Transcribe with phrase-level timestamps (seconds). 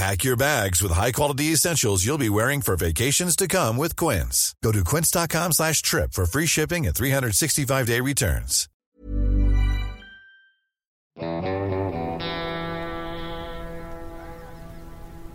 [0.00, 4.54] Pack your bags with high-quality essentials you'll be wearing for vacations to come with Quince.
[4.64, 8.68] Go to quince.com slash trip for free shipping and 365-day returns.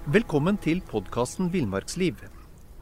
[0.08, 2.16] Velkommen til podkasten Villmarksliv.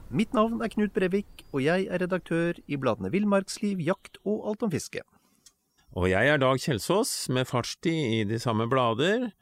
[0.10, 4.64] Mitt navn er Knut Brevik, og jeg er redaktør i bladene Villmarksliv, Jakt og Alt
[4.64, 5.04] om fiske.
[5.92, 9.34] Og jeg er Dag Kjelsås, med fartstid i de samme blader.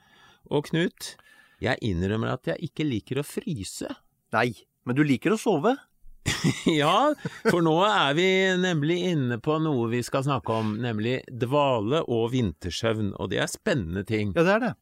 [0.50, 1.22] Og Knut,
[1.62, 3.90] jeg innrømmer at jeg ikke liker å fryse.
[4.34, 4.50] Nei,
[4.88, 5.76] men du liker å sove?
[6.70, 7.14] ja,
[7.48, 8.28] for nå er vi
[8.62, 13.52] nemlig inne på noe vi skal snakke om, nemlig dvale og vintersøvn, og det er
[13.52, 14.34] spennende ting.
[14.38, 14.74] Ja, det er det.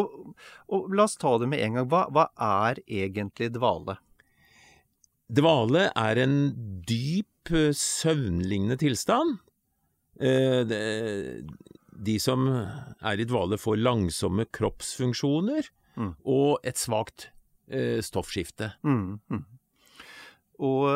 [0.00, 0.32] Og,
[0.72, 1.88] og la oss ta det med en gang.
[1.92, 2.30] Hva, hva
[2.64, 3.98] er egentlig dvale?
[5.32, 6.38] Dvale er en
[6.88, 7.28] dyp,
[7.76, 9.40] søvnlignende tilstand.
[10.22, 10.72] Eh,
[11.92, 16.14] de som er i dvale får langsomme kroppsfunksjoner Mm.
[16.24, 17.28] og et svakt
[17.68, 18.72] eh, stoffskifte.
[18.86, 19.42] Mm, mm.
[20.62, 20.86] Og,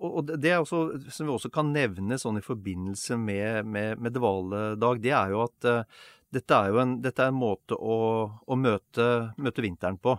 [0.00, 4.14] og, det er også, som vi også kan nevne sånn i forbindelse med, med, med
[4.16, 7.96] dvaledag, det er jo at uh, dette er jo en, dette er en måte å,
[8.32, 10.16] å møte, møte, vinteren på.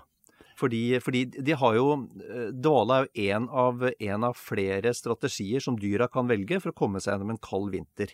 [0.60, 1.86] Fordi, fordi, de har jo
[2.54, 6.78] Dvale er jo én av, en av flere strategier som dyra kan velge for å
[6.78, 8.14] komme seg gjennom en kald vinter.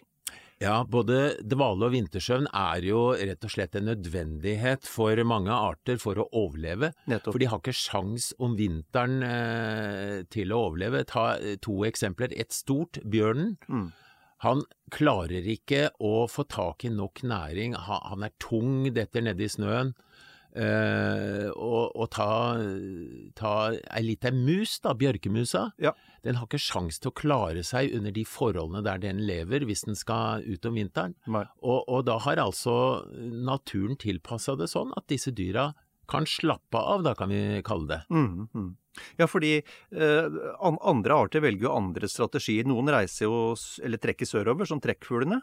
[0.59, 6.01] Ja, både dvale og vintersøvn er jo rett og slett en nødvendighet for mange arter
[6.01, 6.91] for å overleve.
[7.07, 7.31] Nettopp.
[7.31, 11.05] For de har ikke sjans om vinteren eh, til å overleve.
[11.07, 11.29] Ta
[11.63, 12.35] to eksempler.
[12.35, 13.55] Et stort, bjørnen.
[13.71, 13.87] Mm.
[14.43, 17.79] Han klarer ikke å få tak i nok næring.
[17.87, 19.95] Han, han er tung, detter nedi snøen.
[20.59, 22.57] Uh, og, og, ta,
[23.39, 23.51] ta
[23.95, 25.93] ei lita mus, da, bjørkemusa, ja.
[26.25, 29.85] den har ikke sjans til å klare seg under de forholdene der den lever, hvis
[29.87, 31.15] den skal ut om vinteren.
[31.29, 32.75] Og, og, da har altså
[33.15, 35.69] naturen tilpassa det sånn at disse dyra
[36.09, 38.01] kan slappe av, da kan vi kalle det.
[38.11, 38.69] Mm, mm.
[39.19, 42.67] Ja, fordi eh, andre arter velger jo andre strategier.
[42.67, 43.53] Noen reiser jo,
[43.85, 45.39] eller trekker sørover, som trekkfuglene.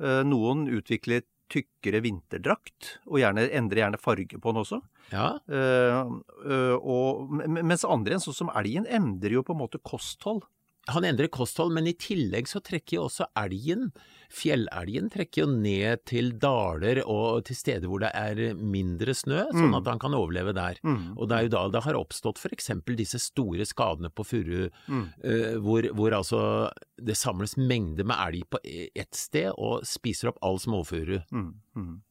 [0.00, 4.80] Eh, noen utvikler tykkere vinterdrakt, og gjerne, endrer gjerne farge på den også.
[5.12, 5.28] Ja.
[5.50, 6.16] Uh,
[6.46, 10.44] uh, og, mens andre, sånn som elgen, endrer jo på en måte kosthold.
[10.92, 13.86] Han endrer kosthold, men i tillegg så trekker jo også elgen,
[14.34, 19.70] fjellelgen, trekker jo ned til daler og til steder hvor det er mindre snø, sånn
[19.70, 19.76] Mm.
[19.78, 20.76] at han kan overleve der.
[20.84, 21.16] Mm.
[21.16, 25.06] Og det er jo da det har oppstått eksempel disse store skadene på furu, Mm.
[25.24, 26.70] uh, hvor, hvor altså
[27.00, 28.58] det samles mengder med elg på
[28.94, 31.22] ett sted og spiser opp all småfuru.
[31.32, 31.54] Mm.
[31.76, 32.02] Mm.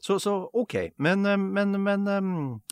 [0.00, 2.62] Så, så, ok, men, eh, men, men, um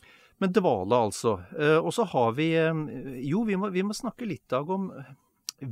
[0.41, 1.39] men dvale altså.
[1.81, 4.91] Og så har vi Jo, vi må, vi må snakke litt, Dag, om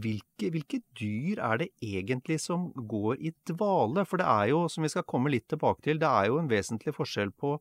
[0.00, 4.04] hvilke, hvilke dyr er det egentlig som går i dvale?
[4.08, 6.50] For det er jo, som vi skal komme litt tilbake til, det er jo en
[6.50, 7.58] vesentlig forskjell på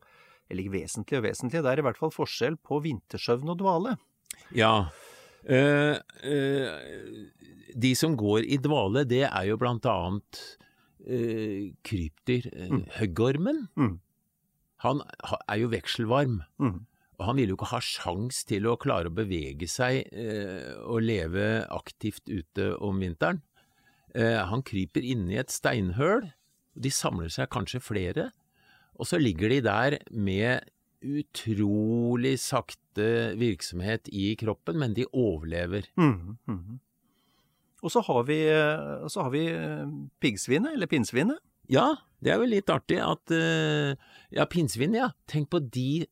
[0.50, 3.94] Eller ikke vesentlig og vesentlig, det er i hvert fall forskjell på vintersøvn og dvale.
[4.52, 4.88] Ja.
[5.48, 6.72] eh, eh,
[7.72, 10.40] de som går i dvale, det er jo blant annet
[11.06, 12.50] eh, krypdyr.
[12.68, 12.82] Mm.
[12.98, 13.62] Høggormen.
[13.78, 13.94] Mm.
[14.84, 15.00] Han
[15.46, 16.42] er jo vekselvarm.
[16.60, 16.82] Mm.
[17.26, 21.64] Han vil jo ikke ha sjans til å klare å bevege seg eh, og leve
[21.72, 23.42] aktivt ute om vinteren.
[24.14, 26.30] Eh, han kryper inni et steinhøl,
[26.72, 28.30] de samler seg kanskje flere,
[28.96, 30.68] og så ligger de der med
[31.02, 35.88] utrolig sakte virksomhet i kroppen, men de overlever.
[35.98, 36.36] Mm.
[36.46, 36.80] Mm.
[37.82, 39.86] Og så har vi, eh, så har vi eh,
[40.22, 41.40] piggsvinet, eller pinnsvinet.
[41.72, 43.94] Ja, det er jo litt artig at eh,
[44.34, 45.12] Ja, pinnsvin, ja.
[45.30, 46.06] Tenk på de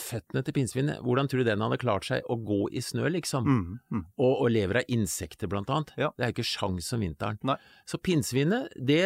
[0.00, 1.00] føttene til pinnsvinet.
[1.04, 3.46] Hvordan tror du den hadde klart seg å gå i snø, liksom?
[3.46, 3.62] Mm.
[3.92, 4.04] Mm.
[4.20, 5.92] og, og lever av insekter, blant annet.
[6.00, 6.10] Ja.
[6.16, 7.40] Det er jo ikke sjans om vinteren.
[7.48, 7.56] Nei.
[7.88, 9.02] Så pinnsvinet, det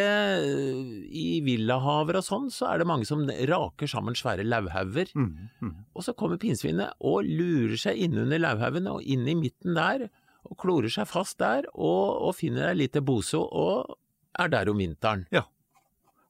[1.07, 5.11] I villahaver og sånn, så er det mange som raker sammen svære lauvhauger.
[5.15, 5.33] Mm.
[5.63, 5.75] Mm.
[5.95, 10.09] Og så kommer pinnsvinet og lurer seg innunder lauvhaugen og inn i midten der,
[10.47, 13.97] og klorer seg fast der, og, og finner ei lita bose og
[14.37, 15.25] er der om vinteren.
[15.33, 15.47] Ja.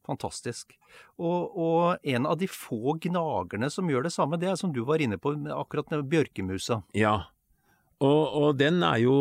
[0.08, 0.76] Fantastisk.
[1.20, 4.84] Og, og, en av de få gnagerne som gjør det samme, det er som du
[4.88, 6.82] var inne på, akkurat med bjørkemusa.
[6.98, 7.26] Ja,
[8.04, 9.16] og, og, den er jo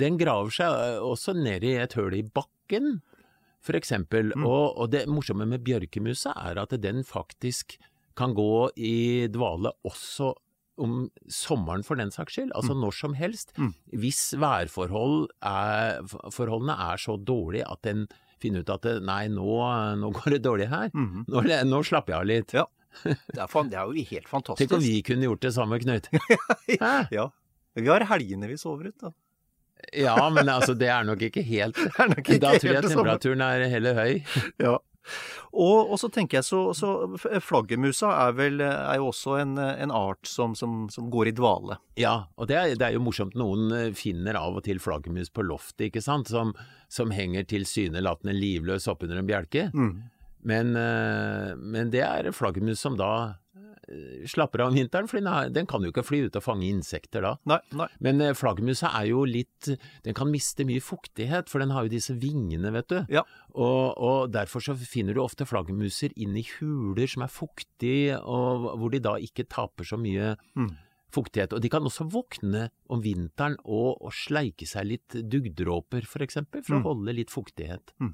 [0.00, 3.00] Den graver seg også ned i et høl i bakken,
[3.60, 4.32] for eksempel.
[4.32, 4.46] Mm.
[4.48, 7.76] Og, og, det morsomme med bjørkemusa er at den faktisk
[8.16, 10.32] kan gå i dvale også
[10.80, 12.80] om sommeren for den saks skyld, altså mm.
[12.84, 13.52] når som helst.
[13.56, 13.72] Mm.
[13.96, 16.00] Hvis værforholdene er,
[16.92, 18.06] er så dårlige at den
[18.42, 19.58] finne ut at nei, nå,
[20.00, 20.90] nå går det dårlig her.
[20.94, 21.24] Mm -hmm.
[21.28, 22.54] nå, nå, slapper jeg av litt.
[22.54, 22.66] Ja.
[23.04, 24.58] Det er, det er, jo helt fantastisk.
[24.70, 26.08] Tenk om vi kunne gjort det samme, Knut.
[27.10, 27.30] ja.
[27.74, 29.12] Vi har helgene vi sover ut, da.
[29.92, 33.68] ja, men altså, det er nok ikke helt nok ikke Da tror jeg temperaturen er
[33.68, 34.22] heller høy.
[34.58, 34.78] ja.
[35.52, 39.94] Og, og, så tenker jeg så, så Flaggermusa er vel er jo også en, en
[39.94, 41.78] art som, som, som, går i dvale.
[42.00, 43.36] Ja, og det er, det er, jo morsomt.
[43.38, 46.32] Noen finner av og til flaggermus på loftet, ikke sant.
[46.32, 46.52] Som,
[46.92, 49.70] som henger tilsynelatende livløs oppunder en bjelke.
[49.72, 49.94] Mm.
[50.46, 53.10] Men, eh, men, det er flaggermus som da
[53.56, 56.68] eh, slapper av om vinteren, for den, den, kan jo ikke fly ut og fange
[56.68, 57.34] insekter da.
[57.50, 57.88] Nei, nei.
[58.06, 59.72] Men eh, flaggermusa er jo litt
[60.06, 62.98] Den kan miste mye fuktighet, for den har jo disse vingene, vet du.
[63.18, 63.26] Ja.
[63.56, 68.70] Og, og, derfor så finner du ofte flaggermuser inn i huler som er fuktige, og
[68.78, 70.74] hvor de da ikke taper så mye mm
[71.16, 71.54] fuktighet.
[71.56, 76.26] Og de kan også våkne om vinteren og, og sleike seg litt duggdråper, f.eks., for,
[76.26, 76.82] eksempel, for mm.
[76.82, 77.94] å holde litt fuktighet.
[78.02, 78.12] Mm.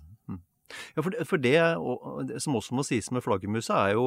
[0.97, 4.07] Ja, for det, og, det, som også må sies med flaggermusa, er jo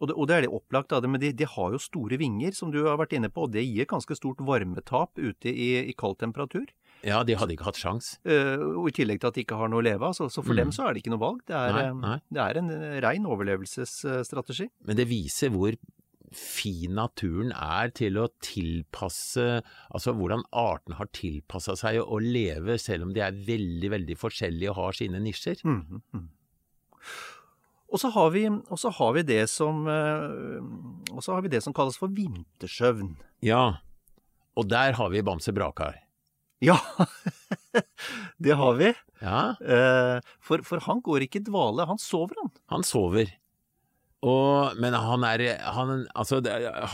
[0.00, 2.18] Og det, og det er det opplagt av det, men de, de, har jo store
[2.20, 5.88] vinger, som du har vært inne på, og det gir ganske stort varmetap ute i,
[5.88, 6.66] i kald temperatur.
[7.06, 8.16] Ja, de hadde ikke hatt sjans.
[8.26, 10.16] Uh, og I tillegg til at de ikke har noe å leve av.
[10.16, 10.60] Så, så, for mm.
[10.60, 11.42] dem så er det ikke noe valg.
[11.48, 12.16] Det er, nei, eh, nei.
[12.28, 12.72] Det er en
[13.04, 14.68] rein overlevelsesstrategi.
[14.88, 15.76] Men det viser hvor
[16.34, 19.44] fin naturen er til å tilpasse
[19.94, 24.72] Altså hvordan artene har tilpassa seg å leve, selv om de er veldig, veldig forskjellige
[24.72, 25.62] og har sine nisjer.
[25.66, 26.26] Mm, mm.
[27.86, 31.74] Og så har, vi, har vi det som eh, Og så har vi det som
[31.76, 33.14] kalles for vintersøvn.
[33.46, 33.78] Ja,
[34.56, 36.00] og der har vi Bamse Brakar.
[36.64, 36.78] Ja,
[38.44, 38.92] det har vi.
[39.20, 39.40] Ja.
[39.60, 42.54] Eh, for, for han går ikke i dvale, han sover, han.
[42.72, 43.30] Han sover.
[44.24, 45.44] Og, men han, er,
[45.76, 46.40] han, altså,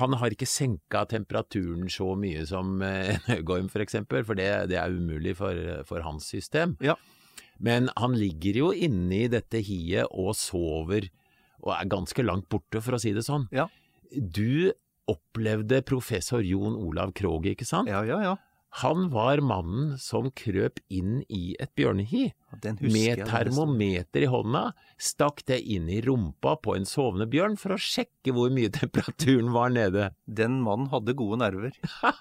[0.00, 4.48] han har ikke senka temperaturen så mye som en høgorm f.eks., for, eksempel, for det,
[4.72, 5.56] det, er umulig for,
[5.88, 6.74] for hans system.
[6.82, 6.96] Ja.
[7.62, 11.06] Men han ligger jo inne i dette hiet og sover,
[11.62, 13.46] og er ganske langt borte, for å si det sånn.
[13.54, 13.68] Ja.
[14.10, 14.72] Du
[15.10, 17.90] opplevde professor Jon Olav Krogh, ikke sant?
[17.90, 18.34] Ja, ja, ja.
[18.80, 22.30] Han var mannen som krøp inn i et bjørnehi.
[22.80, 24.62] Med termometer i hånda
[25.00, 29.52] stakk det inn i rumpa på en sovende bjørn for å sjekke hvor mye temperaturen
[29.52, 30.12] var nede.
[30.24, 31.76] Den mannen hadde gode nerver.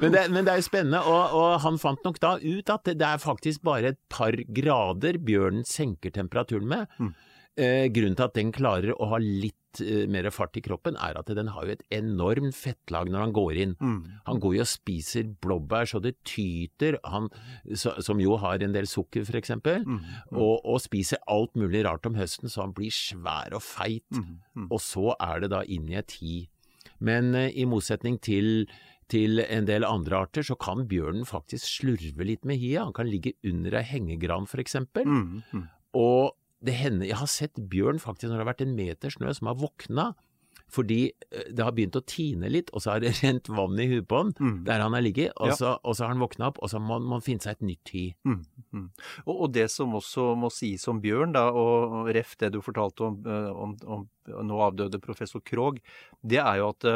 [0.00, 2.86] men, det, men, det, er jo spennende, og, og, han fant nok da ut at
[2.86, 6.86] det, det, er faktisk bare et par grader bjørnen senker temperaturen med.
[7.02, 7.16] Mm.
[7.56, 11.16] Eh, grunnen til at den klarer å ha litt eh, mer fart i kroppen, er
[11.16, 13.72] at den har jo et enormt fettlag når han går inn.
[13.80, 14.00] Mm.
[14.26, 17.30] Han går jo og spiser blåbær så det tyter, han,
[17.72, 19.96] så, som jo har en del sukker for eksempel, mm.
[19.96, 20.36] Mm.
[20.36, 24.04] Og, og, spiser alt mulig rart om høsten så han blir svær og feit.
[24.12, 24.68] Mm, mm.
[24.68, 26.42] Og så er det da inn i et hi.
[27.00, 28.68] Men eh, i motsetning til
[29.06, 32.82] til en del andre arter, så kan bjørnen faktisk slurve litt med hiet.
[32.82, 35.06] Han kan ligge under ei hengegran, for eksempel.
[35.06, 35.62] Mm, mm.
[35.94, 39.34] Og det hender Jeg har sett bjørn faktisk når det har vært en meter snø
[39.36, 40.12] som har våkna
[40.72, 43.88] fordi eh, det har begynt å tine litt, og så har det rent vann i
[43.90, 44.56] huet på han mm.
[44.66, 45.58] der han har ligget, og, ja.
[45.58, 47.92] så, og, så, har han våkna opp, og så må man finne seg et nytt
[47.94, 48.06] hy.
[48.26, 48.40] Mm.
[48.74, 48.88] Mm.
[49.26, 53.06] Og, og, det som også må sies om bjørn, da, og ref det du fortalte
[53.10, 55.78] om, eh, om, om, om nå avdøde professor Krogh,
[56.26, 56.90] det er jo at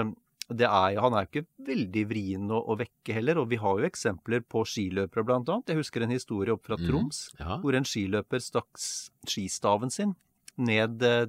[0.54, 3.42] eh, er, han er ikke veldig vrien å, å, vekke heller.
[3.42, 5.72] Og vi har jo eksempler på skiløpere, blant annet.
[5.72, 7.60] Jeg husker en historie opp fra mm, Troms, mm, ja.
[7.62, 10.16] hvor en skiløper stakk skistaven sin
[10.60, 11.28] ned, eh,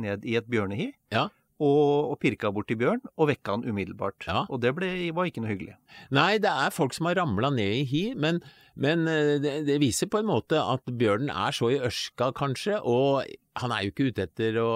[0.00, 0.92] ned i et bjørnehi.
[1.14, 1.28] Ja.
[1.62, 4.26] Og, og pirka borti bjørn, og vekka han umiddelbart.
[4.26, 4.42] Ja.
[4.50, 5.76] Og det ble, var ikke noe hyggelig.
[6.14, 8.40] Nei, det er folk som har ramla ned i hi, men,
[8.74, 12.80] men eh, det, det, viser på en måte at bjørnen er så i ørska, kanskje,
[12.82, 13.22] og
[13.60, 14.68] han er jo ikke ute etter å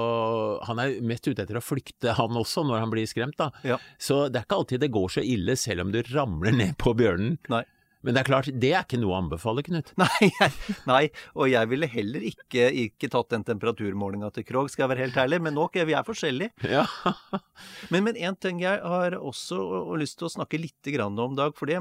[0.68, 3.50] Han er mest ute etter å flykte, han også, når han blir skremt, da.
[3.66, 3.78] Ja.
[3.98, 6.92] Så det er ikke alltid det går så ille, selv om du ramler ned på
[6.98, 7.38] bjørnen.
[7.52, 7.64] Nei.
[8.06, 9.88] Men det er klart, det er ikke noe å anbefale, Knut.
[10.02, 10.28] Nei,
[10.86, 11.00] nei
[11.34, 15.18] og jeg ville heller ikke, ikke tatt den temperaturmålinga til Krog, skal jeg være helt
[15.24, 15.40] ærlig.
[15.42, 16.54] Men nok, vi er forskjellige.
[16.76, 16.84] Ja.
[17.90, 19.58] men, én en ting jeg har også
[19.98, 21.56] lyst til å snakke litt om, Dag.
[21.58, 21.80] For det,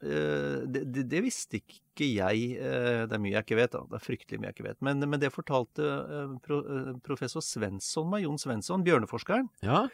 [0.00, 2.50] det, det, det, visste ikke jeg.
[2.58, 3.84] Eh, det er mye jeg ikke vet, da.
[3.90, 4.82] Det er fryktelig mye jeg ikke vet.
[4.86, 9.50] Men, men det fortalte eh, professor Svensson meg, Jon Svensson, bjørneforskeren.
[9.66, 9.86] Ja.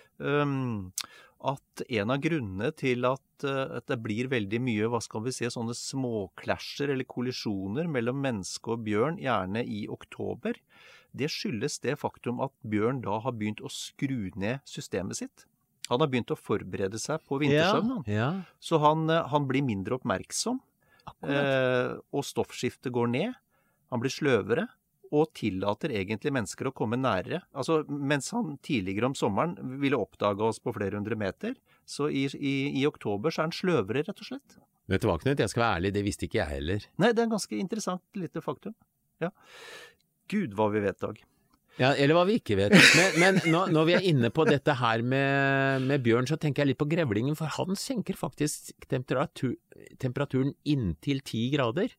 [1.44, 5.34] At en av grunnene til at, eh, at det blir veldig mye hva skal vi
[5.36, 10.60] si, sånne småklasjer eller kollisjoner mellom menneske og bjørn, gjerne i oktober,
[11.14, 15.44] det skyldes det faktum at bjørn da har begynt å skru ned systemet sitt.
[15.90, 18.04] Han har begynt å forberede seg på vintersøvn.
[18.08, 20.60] Ja, Ja, Så han, eh, han blir mindre oppmerksom,
[21.22, 23.34] eh, og stoffskiftet går ned.
[23.92, 24.68] Han blir sløvere
[25.12, 27.42] og tillater egentlig mennesker å komme nærere.
[27.54, 31.54] Altså, mens han tidligere om sommeren ville oppdage oss på flere hundre meter,
[31.86, 34.56] så i, i, i oktober så er han sløvere, rett og slett.
[34.88, 36.88] Vet du hva, Knut, jeg skal være ærlig, det visste ikke jeg heller.
[36.98, 38.74] Nei, det er en ganske interessant lite faktum.
[39.22, 39.30] Ja.
[40.28, 41.20] Gud hva vi vet, Dag.
[41.80, 42.74] Ja, eller hva vi ikke vet.
[42.94, 46.62] Men, men nå, når vi er inne på dette her med, med bjørn, så tenker
[46.62, 49.56] jeg litt på grevlingen, for han senker faktisk temperatur,
[50.02, 51.94] temperaturen inntil ti grader.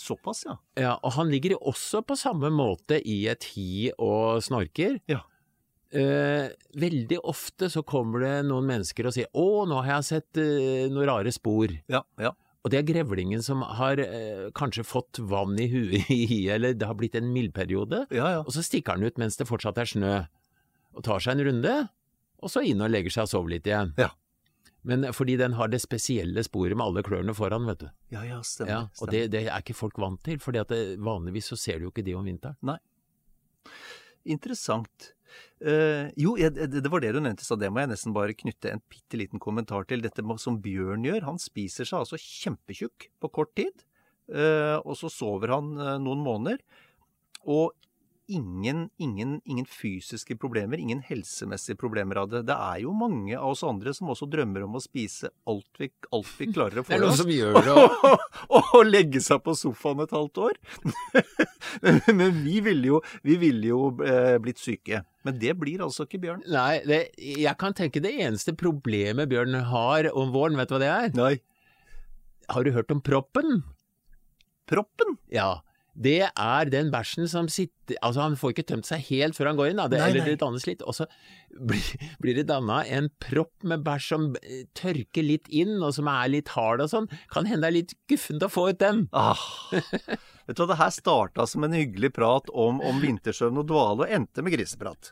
[0.00, 0.56] Såpass, ja.
[0.80, 4.96] Ja, og han ligger også på samme måte i et hi og snorker.
[5.10, 5.20] Ja.
[5.90, 6.46] Eh,
[6.78, 10.86] veldig ofte så kommer det noen mennesker og sier 'Å, nå har jeg sett eh,
[10.88, 11.74] noen rare spor'.
[11.90, 12.30] Ja, ja.
[12.60, 16.88] Og det er grevlingen som har eh, kanskje fått vann i huet i eller det
[16.88, 18.04] har blitt en mildperiode.
[18.12, 18.42] Ja, ja.
[18.44, 20.14] Og så stikker den ut mens det fortsatt er snø,
[20.96, 21.76] og tar seg en runde,
[22.40, 23.94] og så inn og legger seg og sover litt igjen.
[24.00, 24.10] Ja.
[24.88, 27.88] Men fordi den har det spesielle sporet med alle klørne foran, vet du.
[28.14, 28.72] Ja, ja, stemmer.
[28.72, 29.12] Ja, og stemmer.
[29.12, 32.16] det, det er ikke folk vant til, for vanligvis så ser du jo ikke de
[32.16, 32.56] om vinteren.
[34.28, 35.12] Interessant.
[35.62, 38.82] Uh, jo, det, var det du nevnte, så det må jeg nesten bare knytte en
[38.90, 40.02] bitte liten kommentar til.
[40.04, 41.28] Dette som bjørn gjør.
[41.28, 43.86] Han spiser seg altså kjempetjukk på kort tid,
[44.30, 46.60] Uh, og så sover han uh, noen måneder.
[47.50, 47.72] Og
[48.30, 52.42] ingen, ingen, ingen fysiske problemer, ingen helsemessige problemer av det.
[52.48, 55.90] Det er jo mange av oss andre som også drømmer om å spise alt vi,
[56.14, 57.22] alt vi klarer å få Det er i noen oss.
[57.22, 58.26] som gjør det òg.
[58.78, 60.60] og legge seg på sofaen et halvt år.
[62.20, 65.02] Men vi ville jo, vi ville jo eh, blitt syke.
[65.26, 66.44] Men det blir altså ikke Bjørn.
[66.48, 70.82] Nei, det, jeg kan tenke det eneste problemet Bjørn har om våren, vet du hva
[70.82, 71.10] det er?
[71.18, 71.34] Nei.
[72.50, 73.60] Har du hørt om proppen?
[74.70, 75.18] Proppen?
[75.34, 75.60] Ja.
[75.94, 79.56] Det er den bæsjen som sitter Altså, han får ikke tømt seg helt før han
[79.58, 79.88] går inn, da.
[79.90, 80.30] Det, Nei, eller nei.
[80.30, 80.84] det dannes litt.
[80.86, 81.08] Og så
[81.58, 81.88] blir,
[82.22, 86.30] blir det danna en propp med bæsj som eh, tørker litt inn, og som er
[86.30, 87.10] litt hard og sånn.
[87.34, 89.08] Kan hende det er litt guffent å få ut den.
[89.10, 89.42] Ah.
[89.74, 94.06] Vet du hva, det her starta som en hyggelig prat om, om vintersøvn og dvale,
[94.06, 95.10] og endte med griseprat.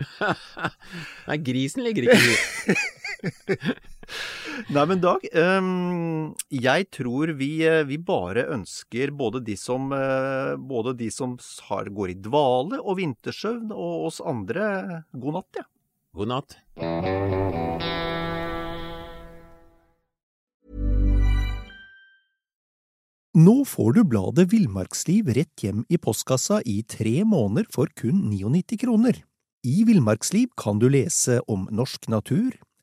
[1.29, 3.69] Nei, grisen ligger ikke i
[4.75, 10.57] Nei, men Dag, ehm, jeg tror vi, eh, vi bare ønsker både de som, eh,
[10.57, 11.37] både de som
[11.69, 15.69] har, går i dvale og vintersøvn, og oss andre god natt, ja.
[16.19, 16.59] God natt.
[23.39, 28.81] Nå får du bladet Villmarksliv rett hjem i postkassa i tre måneder for kun 99
[28.83, 29.21] kroner.
[29.63, 32.57] I Villmarksliv kan du lese om norsk natur,